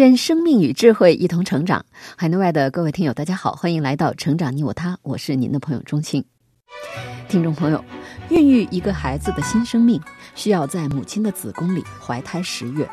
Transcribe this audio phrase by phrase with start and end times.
[0.00, 1.84] 愿生命与智慧一同成长。
[2.16, 6.24] 海内外的各位听友，大家好，欢迎来到《成长你我他》，我是您的朋友钟青。
[7.28, 7.84] 听众朋友，
[8.30, 10.00] 孕育一个孩子的新生命，
[10.34, 12.88] 需要在母亲的子宫里怀胎十月。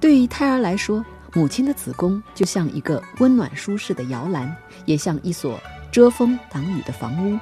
[0.00, 4.52] 对于胎儿来说，母亲的子宫就像一个温暖舒适的摇篮，
[4.84, 5.60] 也像一所
[5.92, 7.38] 遮风挡雨的房屋，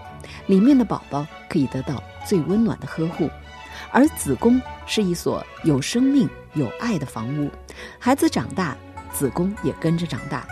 [0.46, 3.30] 里面的宝宝可以得到最温暖的呵护。
[3.92, 7.50] 而子宫是一所有生命、有爱的房屋，
[7.98, 8.76] 孩子长大，
[9.12, 10.44] 子宫也跟着长大。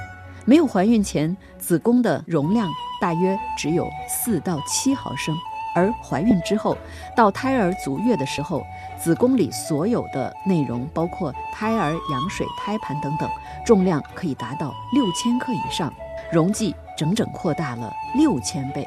[0.44, 2.68] 没有怀孕前，子宫的容量
[3.00, 5.36] 大约只有四到七毫升，
[5.74, 6.76] 而怀孕之后，
[7.14, 8.64] 到胎儿足月的时候，
[8.98, 13.28] 子宫里所有的内容，包括胎儿羊水、胎盘等等，
[13.66, 15.92] 重量可以达到六千克以上，
[16.32, 18.86] 容积整整扩大了六千倍。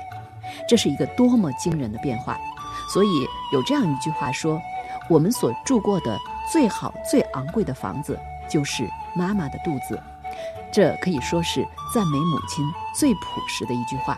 [0.67, 2.39] 这是一个多么惊人的变化！
[2.92, 4.59] 所以有这样一句话说
[5.08, 6.17] ：“我们所住过的
[6.52, 8.19] 最好、最昂贵的房子，
[8.52, 9.97] 就是妈妈的肚子。”
[10.71, 14.17] 这可以说是赞美母亲最朴实的一句话。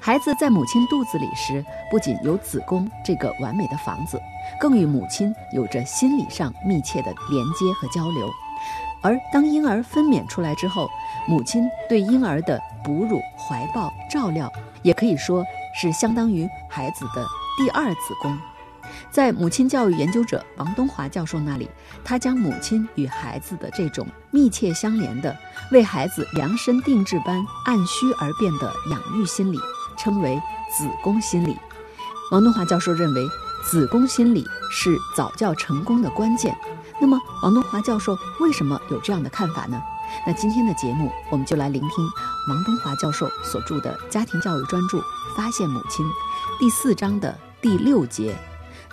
[0.00, 4.18] 孩子在母亲肚子里时，不仅有子宫这个完美的房子，
[4.58, 8.30] 更与母亲有着心理上密切的连接和交流。
[9.02, 10.88] 而当婴儿分娩出来之后，
[11.26, 14.50] 母亲对婴儿的哺乳、怀抱、照料，
[14.82, 17.26] 也可以说是相当于孩子的。
[17.58, 18.38] 第二子宫，
[19.10, 21.68] 在母亲教育研究者王东华教授那里，
[22.04, 25.36] 他将母亲与孩子的这种密切相连的、
[25.72, 29.58] 为孩子量身定制般按需而变的养育心理，
[29.96, 31.56] 称为子宫心理。
[32.30, 33.26] 王东华教授认为，
[33.64, 36.56] 子宫心理是早教成功的关键。
[37.00, 39.82] 那么，王东华教授为什么有这样的看法呢？
[40.26, 42.08] 那今天的节目，我们就来聆听
[42.48, 44.98] 王东华教授所著的家庭教育专著
[45.36, 46.04] 《发现母亲》
[46.60, 47.36] 第四章的。
[47.60, 48.38] 第六节，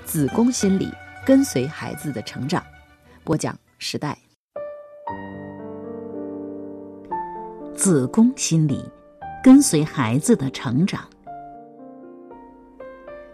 [0.06, 0.88] 子宫心理
[1.26, 2.64] 跟随孩子的成长。
[3.24, 4.16] 播讲时代。
[7.76, 8.86] 子宫心理
[9.44, 11.04] 跟随孩子的成长。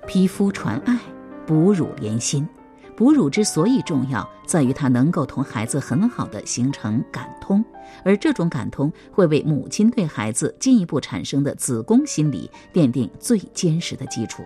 [0.08, 0.98] 皮肤传爱，
[1.46, 2.48] 哺乳连心。
[2.96, 7.64] 哺乳之所以重要，在于它能够同孩子很好的形成感通，
[8.06, 14.44] 而这种感通会为母亲对孩子进一步产生的子宫心理奠定最坚实的基础。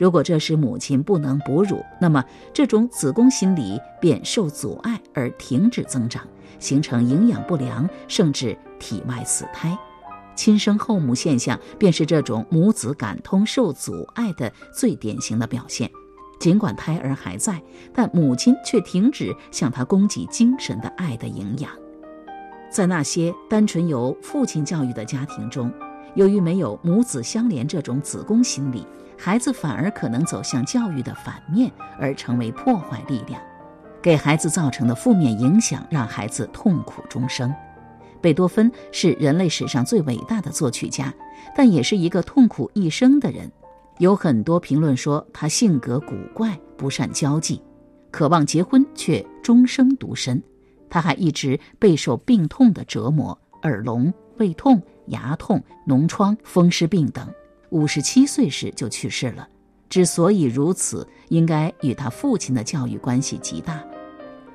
[0.00, 2.24] 如果这时母亲不能哺乳，那么
[2.54, 6.26] 这种子宫心理便受阻碍而停止增长，
[6.58, 9.78] 形成营养不良，甚至体外死胎。
[10.34, 15.90] 亲生后母现象便是这种母子感通受阻碍的最典型的表现。
[16.38, 17.62] 尽管胎儿还在，
[17.92, 21.70] 但母亲却停止向他供给精神的爱的营养。
[22.70, 25.70] 在那些单纯由父亲教育的家庭中，
[26.14, 28.86] 由于没有母子相连这种子宫心理。
[29.22, 33.38] 孩子反而可能走向教育的反面，而成为破坏力量，
[34.00, 37.54] 给孩子造成的负面影响让孩子痛苦终生。
[38.22, 41.12] 贝多芬是人类史上最伟大的作曲家，
[41.54, 43.52] 但也是一个痛苦一生的人。
[43.98, 47.62] 有很多评论说他性格古怪，不善交际，
[48.10, 50.42] 渴望结婚却终生独身。
[50.88, 57.30] 他还一直备受病痛的折磨，耳聋、胃痛、牙痛、脓疮、风湿病等。
[57.70, 59.48] 五十七岁时就去世了。
[59.88, 63.82] 之所以如此，应该与他父亲的教育关系极大。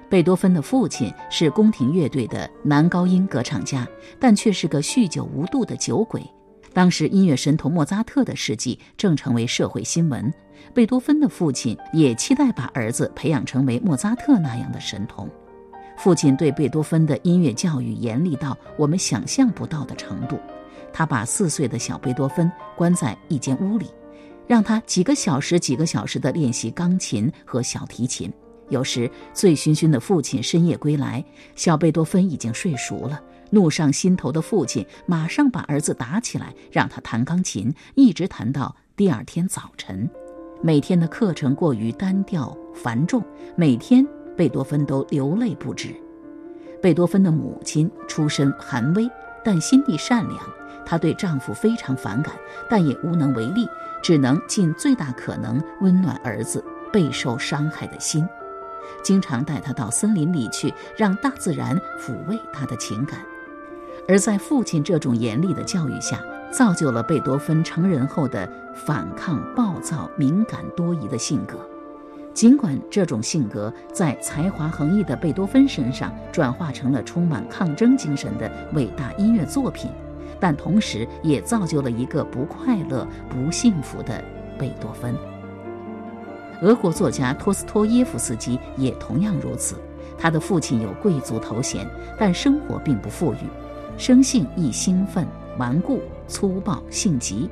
[0.08, 3.86] 贝多芬的父亲是宫廷乐队的男高音歌唱家，
[4.20, 6.24] 但却是个酗酒无度的酒鬼。
[6.74, 10.32] 当时音乐神童莫扎特的事迹正成为社会新闻，
[10.74, 15.30] 贝多芬的父亲也期待把儿子培养成为莫扎特那样的神童。
[15.98, 20.38] 父亲对贝多芬的音乐教育严厉到我们想象不到的程度。
[20.98, 23.88] 他把四岁的小贝多芬关在一间屋里，
[24.48, 28.32] 让他几个小时、几个小时地练习钢琴和小提琴。
[28.70, 31.22] 有时醉醺醺的父亲深夜归来，
[31.54, 33.22] 小贝多芬已经睡熟了。
[33.50, 40.10] 怒上心头的父亲马上把儿子打起来，让他弹钢琴，一直弹到第二天早晨。
[40.62, 43.22] 每天的课程过于单调繁重，
[43.58, 44.08] 每天
[44.38, 45.94] 贝多芬都流泪不止。
[46.82, 49.06] 贝多芬的母亲出身寒微，
[49.44, 50.40] 但心地善良。
[50.86, 52.34] 她对丈夫非常反感，
[52.70, 53.68] 但也无能为力，
[54.02, 58.28] 只能尽最大可能温暖儿子备受伤害的心。
[59.04, 63.20] 经常带他到森林里去，让大自然抚慰他的情感。
[64.08, 71.58] 而在父亲这种严厉的教育下，造就了贝多芬成人后的反抗、暴躁、敏感、多疑的性格。
[72.34, 79.90] 尽管这种性格在才华横溢的贝多芬身上转化成了充满抗争精神的伟大音乐作品，
[80.40, 84.24] 但同时也造就了一个不快乐、不幸福的
[84.58, 85.16] 贝多芬。
[86.62, 89.76] 俄国作家托斯托耶夫斯基也同样如此。
[90.18, 91.86] 他的父亲有贵族头衔，
[92.18, 93.38] 但生活并不富裕，
[93.98, 95.28] 生性易兴奋、
[95.58, 97.50] 顽固、粗暴、性急。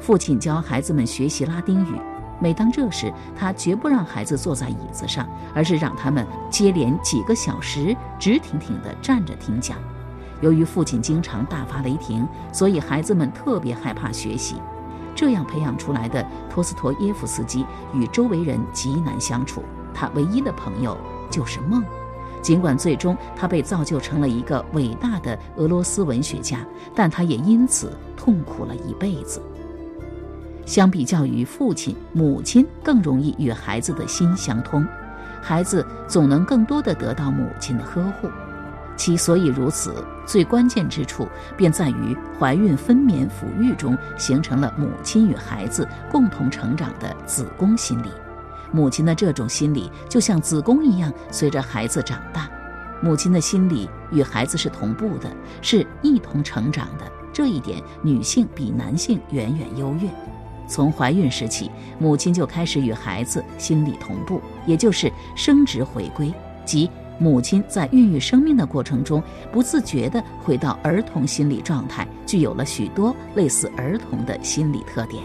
[0.00, 1.94] 父亲教孩子们学习拉丁语。
[2.40, 9.78] 每当这时，他绝不让孩子坐在椅子上，而是让他们接连几个小时直挺挺地站着听讲。
[10.40, 14.56] 由于父亲经常大发雷霆，所以孩子们特别害怕学习。
[15.14, 19.62] 这样培养出来的托斯托耶夫斯基与周围人极难相处，
[19.94, 20.96] 他唯一的朋友
[21.30, 21.82] 就是梦。
[22.42, 26.58] 尽管最终他被造就成了一个伟大的俄罗斯文学家，
[26.94, 29.42] 但他也因此痛苦了一辈子。
[30.66, 34.86] 相比较于父亲，母亲更容易与孩子的心相通，
[35.42, 38.28] 孩子总能更多的得到母亲的呵护。
[38.96, 48.08] 其所以如此，最关键之处便在于怀孕、分娩、抚育中形成了母亲与孩子共同成长的子宫心理。
[48.72, 52.50] 母亲的这种心理就像子宫一样，随着孩子长大，
[53.00, 55.30] 母亲的心理与孩子是同步的，
[55.62, 57.04] 是一同成长的。
[57.32, 60.08] 这一点，女性比男性远远优越。
[60.66, 66.32] 从怀孕时起，母亲就开始与孩子心理同步，也就是生殖回归，
[66.64, 75.22] 即母亲在孕育生命的过程中，不自觉地回到儿童心理状态，具有了许多类似儿童的心理特点。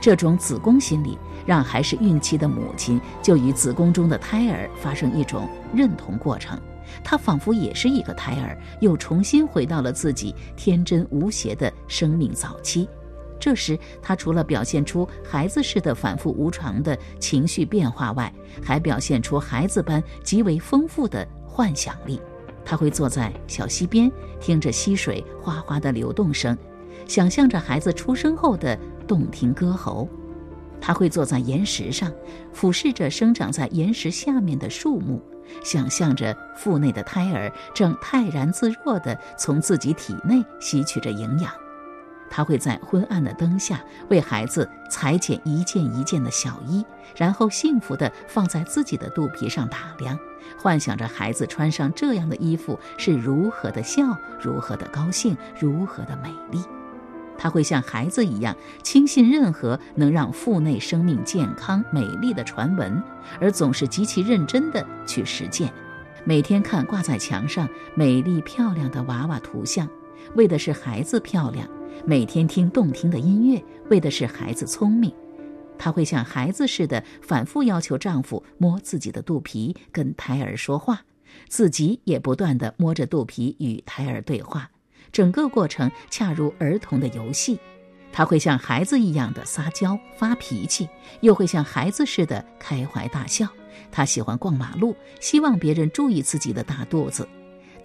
[0.00, 6.60] 这种子宫心理让还是孕期的母亲就与子宫中的胎儿发生一种认同过程，
[7.02, 12.88] 她仿佛也是一个胎儿，又重新回到了自己天真无邪的生命早期。
[13.38, 22.20] 这时，他除了表现出孩子似的反复无常的情绪变化外，还表现出孩子般极为丰富的幻想力。
[22.64, 24.10] 他会坐在小溪边，
[24.40, 26.56] 听着溪水哗哗的流动声，
[27.06, 30.08] 想象着孩子出生后的动听歌喉；
[30.80, 32.12] 他会坐在岩石上，
[32.52, 35.22] 俯视着生长在岩石下面的树木，
[35.62, 41.52] 想象着腹内的胎儿正泰然自若地从自己体内吸取着营养。
[42.30, 43.80] 他会在昏暗的灯下
[44.10, 46.84] 为孩子裁剪一件一件的小衣，
[47.16, 50.18] 然后幸福地放在自己的肚皮上打量，
[50.58, 56.62] 幻想着孩子穿上这样的衣服是如何的笑，如何的高兴，如何的美丽。
[57.38, 63.02] 他会像孩子一样轻信任何能让腹内生命健康美丽的传闻，
[63.38, 65.70] 而总是极其认真地去实践。
[66.24, 69.86] 每天看挂在墙上美丽漂亮的娃娃图像，
[70.34, 71.68] 为的是孩子漂亮。
[72.04, 75.12] 每天听动听的音乐，为的是孩子聪明。
[75.78, 81.02] 她会像孩子似的反复要求丈夫摸自己的肚皮，跟胎儿说话，
[81.48, 84.70] 自己也不断地摸着肚皮与胎儿对话。
[85.12, 87.58] 整个过程恰如儿童的游戏。
[88.12, 90.88] 她会像孩子一样的撒娇发脾气，
[91.20, 93.46] 又会像孩子似的开怀大笑。
[93.90, 97.28] 她喜欢逛马路，希望别人注意自己的大肚子。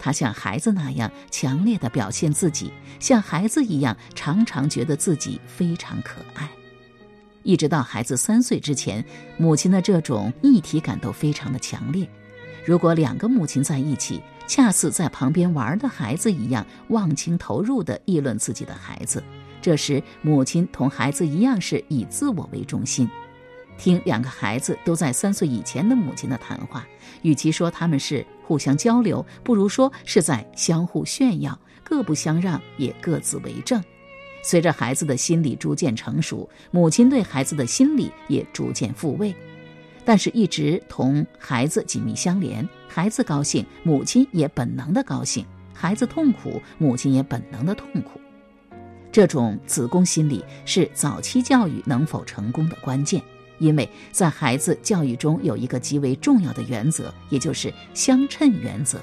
[0.02, 6.50] 他像孩子那样强烈的表现自己，像孩子一样常常觉得自己非常可爱。
[7.44, 9.04] 一直到孩子三岁之前，
[9.38, 12.04] 母亲的这种一体感都非常的强烈。
[12.64, 19.22] 如果两个母亲在一起，恰似在旁边玩的孩子一样，忘情投入地议论自己的孩子。
[19.60, 23.08] 这时，母亲同孩子一样是以自我为中心。
[23.78, 26.86] 听两个孩子都在三岁以前的母亲的谈话，
[27.22, 33.82] 与其说他们是互相交流，不如说是在相互炫耀，各不相让，也各自为政。
[34.44, 39.34] 随着孩子的心理逐渐成熟，母亲对孩子的心理也逐渐复位，
[40.04, 42.68] 但是，一直同孩子紧密相连。
[42.88, 48.20] 孩子高兴，母亲也本能的高兴；孩子痛苦，母亲也本能的痛苦。
[49.10, 53.22] 这种子宫心理是早期教育能否成功的关键。
[53.62, 59.00] 因为在孩子教育中有一个极为重要的原则，也就是相称原则，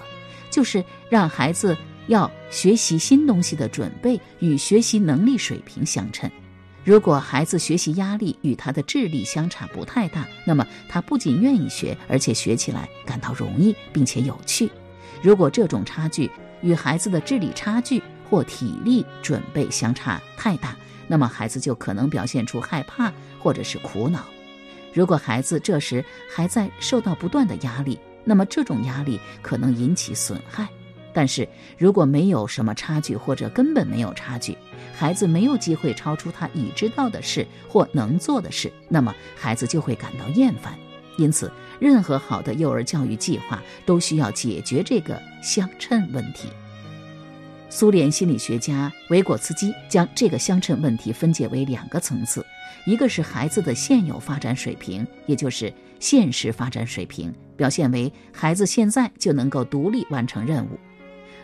[0.51, 1.75] 就是让孩子
[2.07, 6.29] 要学习新东西的准备与学习能力水平相称。
[6.83, 14.69] 如果孩子学习压力与他的智力相差不太大，那么他不仅愿意学，而且学起来感到容易并且有趣。
[15.21, 16.29] 如果这种差距
[16.61, 20.75] 与孩子的智力差距或体力准备相差太大，
[21.07, 24.25] 那么孩子就可能表现出害怕或者是苦恼。
[24.93, 30.67] 如果孩子这时还在受到不断的压力，那么这种压力可能引起损害。
[31.11, 34.55] 但是如果没有什么差距，或者根本没有差距，
[34.95, 40.77] 孩子没有机会超出他已知道的事或能做的事，那么孩子就会感到厌烦。
[41.17, 46.47] 因此，任何好的幼儿教育计划都需要解决这个相称问题。
[47.71, 52.43] 苏联心理学家维果茨基将这个相称问题分解为两个层次：
[52.83, 60.79] 一个是孩子的现有发展水平，也就是现实发展水平，表现为孩子现在就能够独立完成任务。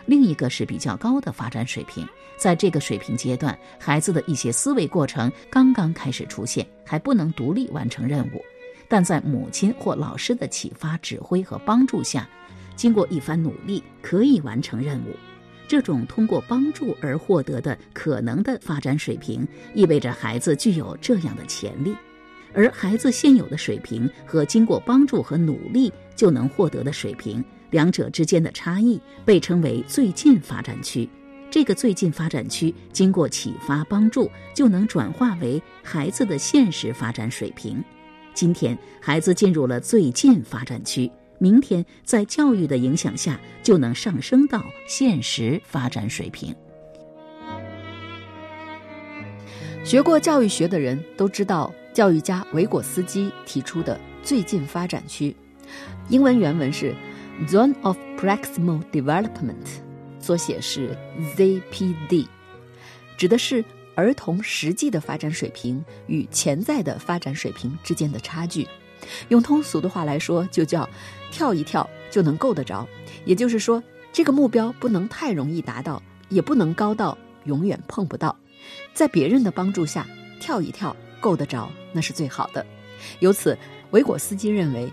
[0.08, 8.42] 另一个是比较高的发展水平，在这个水平阶段，孩子的一些思维过程刚刚开始出现，还不能独立完成任务，
[8.90, 12.28] 但在母亲或老师的启发、指挥和帮助下，
[12.76, 15.16] 经过一番努力，可以完成任务。
[15.68, 21.96] 这种通过帮助而获得的可能的发展水平，意味着孩子具有这样的潜力。
[22.54, 27.44] 而孩子现有的水平和经过帮助和努力就能获得的水平。
[27.72, 31.10] 两者之间的差异被称为最近发展区。
[31.52, 37.84] 这个最近发展区经过启发帮助，就能转化为孩子的现实发展水平。
[38.34, 46.56] 今天，孩子进入了最近发展区，明天在教育的影响下，就能上升到现实发展水平。
[49.84, 55.36] 学过教育学的人都知道，教育家维果斯基提出的最近发展区，
[56.10, 56.96] 英文原文是。
[57.50, 59.68] Zone of Proximal Development，
[60.20, 60.98] 缩写是
[61.36, 62.28] ZPD，
[63.18, 63.62] 指的是
[63.94, 68.66] 儿童实际的发展水平与潜在的发展水平之间的差距。
[69.30, 70.88] 用通俗的话来说，就叫
[71.32, 72.88] 跳一跳就能够得着。
[73.26, 73.82] 也就是说，
[74.12, 78.36] 这个目标不能太容易达到，也不能高到永远碰不到。
[78.94, 80.08] 在别人的帮助下
[80.40, 82.66] 跳一跳够得着，那是最好的。
[83.20, 83.58] 由此，
[83.92, 84.92] 维果斯基认为，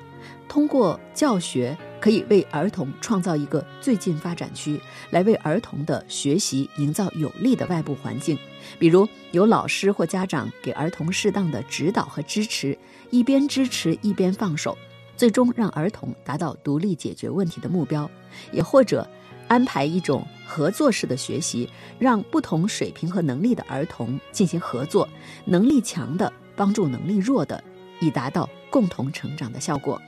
[0.49, 1.77] 通过教学。
[2.03, 4.81] 可以为儿童创造一个最近发展区，
[5.11, 8.37] 来为儿童的学习营造有利的外部环境，
[8.77, 12.77] 比如有老师或家长给儿童适当的指导和支持，
[13.11, 14.77] 一边支持一边放手，
[15.17, 18.05] 最终让儿童达到独立解决问题的目标；
[18.51, 19.09] 也或者
[19.47, 25.09] 安排一种合作式的学习，让不同水平和能力的儿童进行合作，
[25.45, 27.63] 能力强的帮助能力弱的，
[28.01, 30.03] 以达到共同成长的效果。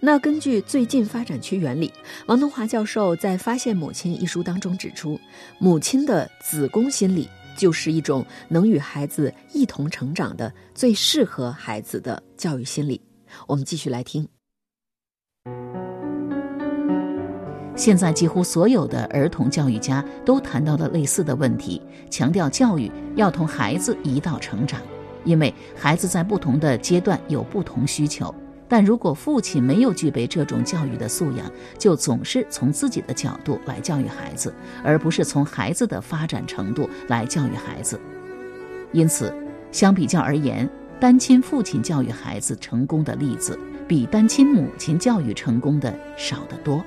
[0.00, 1.92] 那根据最近发展区原理，
[2.26, 5.18] 王东华教授在《发现母亲》一书当中指出，
[5.58, 13.00] 母亲的子宫心理就是一种能与孩子一同成长的最适合孩子的教育心理。
[13.46, 14.26] 我们继续来听。
[17.76, 24.80] 现在几乎所有的儿童教育家都谈到了类似的问题，强调教育要同孩子一道成长，
[25.24, 28.34] 因为孩子在不同的阶段有不同需求。
[28.68, 38.00] 但如果父亲没有具备这种教育的素养，就总是从自己的角度来教育孩子，而不是从孩子的发展程度来教育孩子。
[38.92, 39.32] 因此，
[39.70, 40.68] 相比较而言，
[40.98, 46.84] 单亲父亲教育孩子成功的例子，比单亲母亲教育成功的少得多。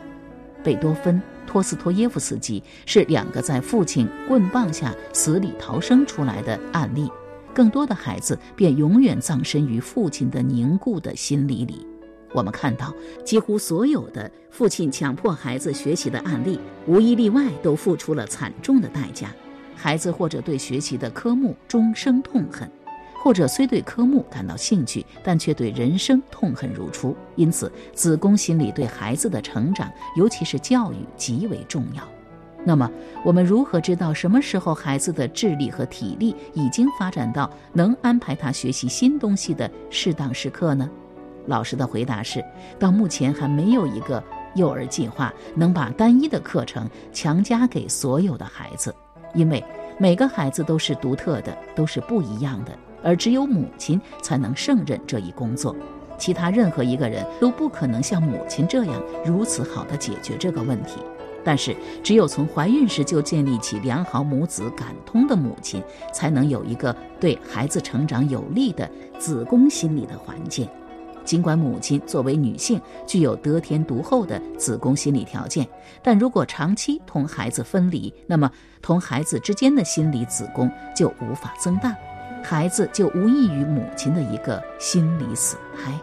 [0.62, 7.10] 贝多芬、托斯托耶夫斯基是两个在父亲棍棒下死里逃生出来的案例。
[7.60, 11.86] 更多的孩子便永远葬身于父亲的凝固的心理里。
[12.32, 19.36] 我们看到，几乎所有的父亲强迫孩子学习的案例，无一例外都付出了惨重的代价。
[19.76, 22.72] 孩子或者对学习的科目终生痛恨，
[23.14, 27.14] 或者虽对科目感到兴趣，但却对人生痛恨如初。
[27.36, 32.08] 因此，子宫心理对孩子的成长，尤其是教育极为重要。
[32.66, 32.90] 那么，
[33.24, 40.90] 我们如何知道什么时候孩子的智力和体力已经发展到能安排他学习新东西的适当时刻呢？
[41.48, 42.44] 老师的回答是：
[42.78, 44.22] 到目前还没有一个
[44.56, 48.94] 幼儿计划能把单一的课程强加给所有的孩子，
[49.34, 49.64] 因为
[49.98, 55.76] 每个孩子都是独特的，都是不一样的，而只有母亲才能胜任这一工作，
[56.18, 61.00] 其他任何一个人都不可能像母亲这样如此好的解决这个问题。
[61.44, 65.82] 但是，只有从怀孕时就建立起良好母子感通的母亲，
[66.14, 70.68] 才能有一个对孩子成长有利的子宫心理的环境。
[71.26, 75.68] 尽管母亲作为女性具有得天独厚的子宫心理条件，
[76.02, 81.96] 但如果长期同孩子分离，那么同孩子之间的心理子宫就无法增大，
[82.44, 85.94] 孩子就无异于母亲的一个心理死胎。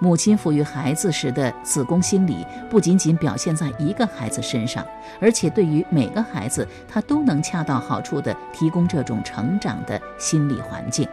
[0.00, 4.86] 母亲抚育孩子时的子宫心理，不仅仅表现在一个孩子身上，
[5.20, 11.08] 而且对于每个孩子，她都能恰到好处地提供这种成长的心理环境。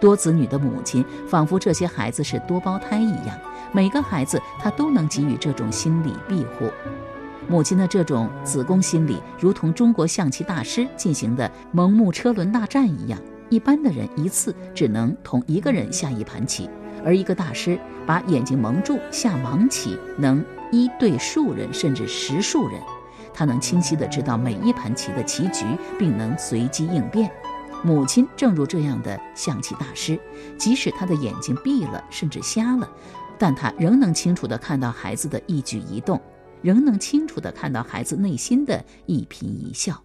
[0.00, 3.36] 多子女的母亲仿佛这些孩子是多胞胎一样，
[3.72, 6.70] 每个孩子她都能给予这种心理庇护。
[7.48, 13.18] 母亲的这种子宫心理，如同中国象棋大师进行的蒙木车轮大战一样，
[13.48, 16.68] 一般的人一次只能同一个人下一盘棋，
[17.04, 22.80] 而一个大师把眼睛蒙住下盲棋，能一对数人甚至十数人，
[23.32, 25.64] 他能清晰地知道每一盘棋的棋局，
[25.98, 27.30] 并能随机应变。
[27.84, 30.18] 母亲正如这样的象棋大师，
[30.56, 32.90] 即使他的眼睛闭了，甚至瞎了，
[33.38, 36.20] 但他仍能清楚地看到孩子的一举一动。
[36.60, 40.02] 仍能清楚地看到孩子内心的一颦一笑。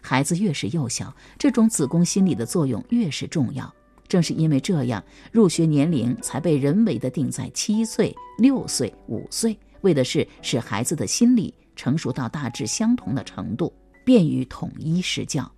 [0.00, 3.70] 孩子越是幼小，这种子宫心理的作用越是重要。
[4.08, 13.72] 正是因为这样，入学年龄才被人为的定在七岁、六岁、五岁，为的是使孩子的心理成熟到大致相同的程度，
[14.04, 15.50] 便于统一施教。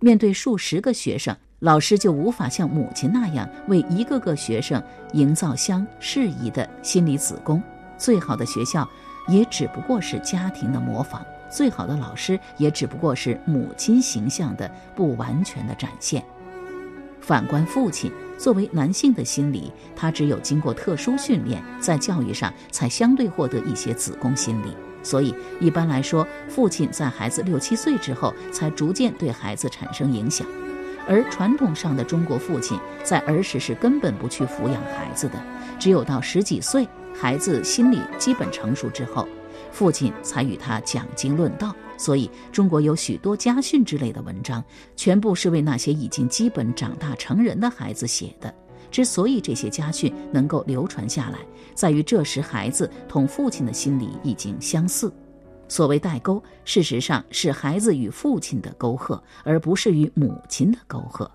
[0.00, 4.82] 面对数十个学生，老师就无法像母亲那样为一个个学生
[5.12, 7.62] 营造相适宜的心理子宫。
[7.96, 8.88] 最好的学校。
[9.28, 11.20] 也只不过是家庭的模仿，
[11.50, 16.24] 最好的老师也只不过是母亲形象的不完全的展现。
[17.26, 24.68] 反观父亲，作为男性的心理，他只有经过特殊训练，在教育上才相对获得一些子宫心理。
[25.02, 30.46] 所以一般来说，父亲在孩子六七岁之后，才逐渐对孩子产生影响。
[31.08, 35.42] 而传统上的中国父亲在儿时是根本不去抚养孩子的，
[35.80, 36.86] 只有到十几岁。
[37.12, 39.26] 孩子心理基本成熟之后，
[39.76, 41.76] 父亲才与他讲经论道。
[41.98, 44.64] 所以，中国有许多家训之类的文章，
[44.96, 48.54] 全部是为那些已经基本长大成人的孩子写的。
[48.90, 51.40] 之所以这些家训能够流传下来，
[51.74, 55.12] 在于这时孩子同父亲的心理已经相似。
[55.68, 61.30] 所谓代沟，事实上是孩子与父亲的沟壑，而不是与母亲的沟壑。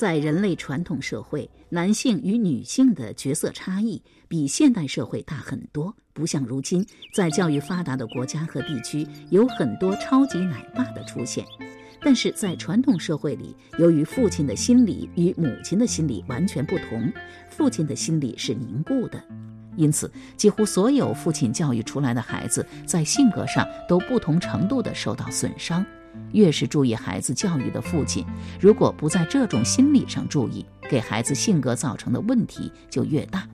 [0.00, 5.94] 在人类传统社会，男性与女性的角色差异比现代社会大很多。
[6.14, 11.44] 不像如今，在教育发达的国家和地区，有很多超级奶爸的出现。
[12.00, 17.12] 但是在传统社会里，由于父亲的心理与母亲的心理完全不同，
[17.50, 19.22] 父亲的心理是凝固的，
[19.76, 25.84] 因此几乎所有父亲教育出来的孩子，在性格上都不同程度的受到损伤。
[26.32, 28.24] 越是注意孩子教育的父亲，
[28.60, 33.46] 如果不在这种心理上注意，给孩子性格造成的问题就越大。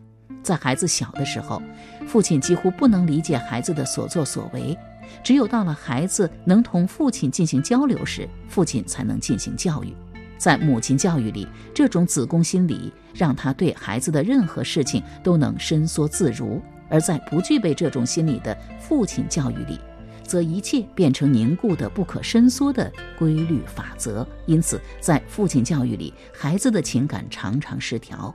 [0.43, 1.61] 在孩子小的时候，
[2.07, 4.79] 父亲几乎不能理解孩子的所作所为，
[5.25, 9.93] 只有到了孩子能同父亲进行交流时，父亲才能进行教育。
[10.39, 19.81] 在母亲教育里，这种子宫心理让他对孩子的任何事情都能伸缩自如；而在不具备这种心理的父亲教育里，
[20.27, 24.27] 则一切变成凝固的、不可伸缩的规律法则。
[24.45, 28.35] 因此，在父亲教育里，孩子的情感常常失调。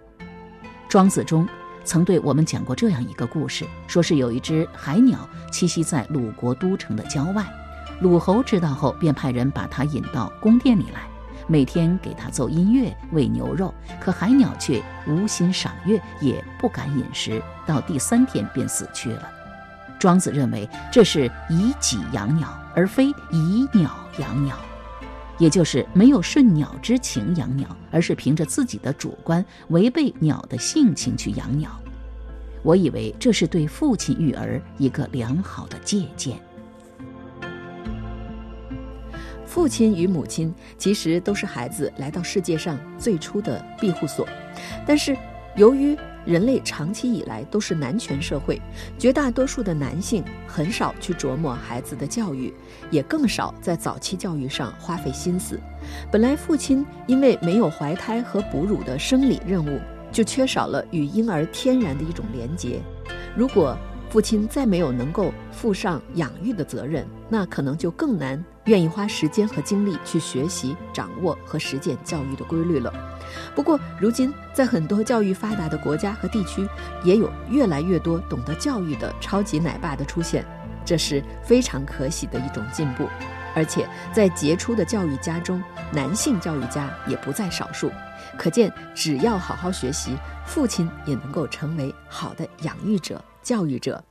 [0.90, 1.48] 庄子中
[1.84, 7.46] 曾对我们讲过这样一个故事：说是有一只海鸟栖息在鲁国都城的郊外，
[8.02, 11.08] 鲁侯知道后，便派人把它引到宫殿里来，
[11.48, 13.74] 每天给它奏音乐、喂牛肉。
[14.00, 19.30] 可海鸟却无心赏乐，也不敢饮食，到第三天便死去了。
[20.02, 24.58] 庄子认为这是以己养鸟，而非以鸟养鸟，
[25.38, 31.70] 也就是没有顺鸟之情养鸟，而是凭着自己的主观，违背鸟的性情去养鸟。
[32.64, 36.36] 我以为这是对父亲育儿一个良好的借鉴。
[39.46, 44.28] 父亲与母亲其实都是孩子来到世界上最初的庇护所，
[44.84, 45.16] 但是
[45.56, 48.62] 由于人类长期以来都是男权社会，
[48.98, 52.54] 绝大多数的男性很少去琢磨孩子的教育，
[52.90, 55.60] 也更少在早期教育上花费心思。
[56.12, 59.80] 本来父亲因为没有怀胎和哺乳的生理任务，
[60.12, 62.80] 就缺少了与婴儿天然的一种连结。
[63.36, 63.78] 如果
[64.10, 72.94] 父亲再没有能够负上养育的责任，那可能就更难愿意花时间和精力去学习、掌握和实践教育的规律了。
[73.56, 76.68] 不过，如今在很多教育发达的国家和地区，
[77.04, 80.46] 也有越来越多懂得教育的超级奶爸的出现，
[80.86, 83.08] 这是非常可喜的一种进步。
[83.54, 87.92] 而且，在杰出的教育家中，男性教育家也不在少数。
[88.38, 94.02] 可见，只要好好学习，父亲也能够成为好的养育者、教育者。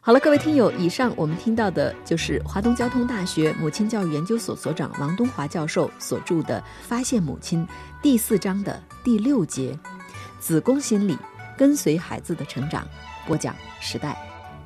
[0.00, 7.66] 好了，各位听友，以上我们听到的就是华东交通大学母亲教育研究所所长王东华教授所著的《发现母亲》
[8.02, 9.78] 第四章的第六节
[10.40, 11.18] “子宫心理，
[11.56, 12.86] 跟随孩子的成长”。
[13.26, 14.16] 播讲时代。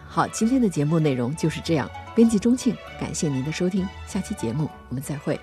[0.06, 1.90] 好，今天的节目内容就是这样。
[2.14, 5.38] 编辑钟庆，感谢您的收听，下期节目我们再会。